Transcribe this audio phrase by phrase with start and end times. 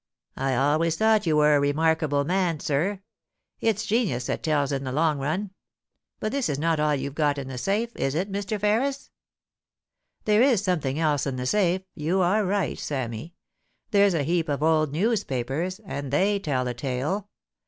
[0.35, 3.03] *I always thought you were a remarkable man, sir.
[3.59, 5.51] It's genius that tells in the long run.
[6.19, 7.95] But this is not all you have got i;i the safe.
[7.95, 8.59] Is it, Mr.
[8.59, 9.11] Ferris?
[10.25, 13.35] There is something else in the safe— you are right, Sammy.
[13.91, 17.29] There's a heap of old newspapers, and they tell a tale.